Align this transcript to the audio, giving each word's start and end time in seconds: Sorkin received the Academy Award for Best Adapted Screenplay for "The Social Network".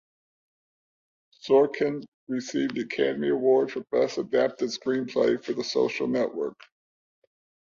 Sorkin 1.45 2.03
received 2.27 2.73
the 2.73 2.81
Academy 2.81 3.29
Award 3.29 3.71
for 3.71 3.81
Best 3.91 4.17
Adapted 4.17 4.69
Screenplay 4.69 5.43
for 5.43 5.53
"The 5.53 5.63
Social 5.63 6.07
Network". 6.07 6.57